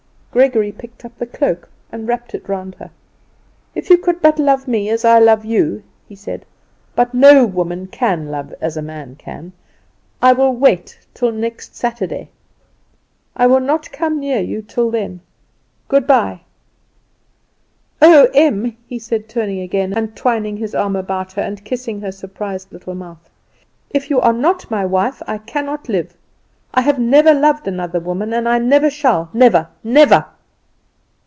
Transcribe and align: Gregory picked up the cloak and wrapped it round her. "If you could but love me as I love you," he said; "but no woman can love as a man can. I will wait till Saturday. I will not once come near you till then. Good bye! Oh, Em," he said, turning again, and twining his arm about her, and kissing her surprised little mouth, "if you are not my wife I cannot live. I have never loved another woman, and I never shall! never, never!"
Gregory 0.33 0.71
picked 0.71 1.03
up 1.03 1.11
the 1.19 1.25
cloak 1.25 1.67
and 1.91 2.07
wrapped 2.07 2.33
it 2.33 2.47
round 2.47 2.73
her. 2.75 2.89
"If 3.75 3.89
you 3.89 3.97
could 3.97 4.21
but 4.21 4.39
love 4.39 4.65
me 4.65 4.87
as 4.89 5.03
I 5.03 5.19
love 5.19 5.43
you," 5.43 5.83
he 6.07 6.15
said; 6.15 6.45
"but 6.95 7.13
no 7.13 7.45
woman 7.45 7.87
can 7.87 8.31
love 8.31 8.53
as 8.61 8.77
a 8.77 8.81
man 8.81 9.17
can. 9.17 9.51
I 10.21 10.31
will 10.31 10.55
wait 10.55 10.97
till 11.13 11.33
Saturday. 11.57 12.29
I 13.35 13.45
will 13.45 13.59
not 13.59 13.73
once 13.81 13.87
come 13.89 14.21
near 14.21 14.39
you 14.39 14.61
till 14.61 14.89
then. 14.89 15.19
Good 15.89 16.07
bye! 16.07 16.39
Oh, 18.01 18.29
Em," 18.33 18.77
he 18.87 18.99
said, 18.99 19.27
turning 19.27 19.59
again, 19.59 19.91
and 19.93 20.15
twining 20.15 20.55
his 20.55 20.73
arm 20.73 20.95
about 20.95 21.33
her, 21.33 21.41
and 21.41 21.65
kissing 21.65 21.99
her 21.99 22.11
surprised 22.13 22.71
little 22.71 22.95
mouth, 22.95 23.29
"if 23.89 24.09
you 24.09 24.21
are 24.21 24.31
not 24.31 24.71
my 24.71 24.85
wife 24.85 25.21
I 25.27 25.39
cannot 25.39 25.89
live. 25.89 26.15
I 26.73 26.79
have 26.79 26.97
never 26.99 27.33
loved 27.33 27.67
another 27.67 27.99
woman, 27.99 28.31
and 28.31 28.47
I 28.47 28.57
never 28.57 28.89
shall! 28.89 29.29
never, 29.33 29.67
never!" 29.83 30.25